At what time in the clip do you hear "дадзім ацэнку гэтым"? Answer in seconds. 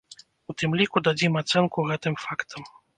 1.09-2.13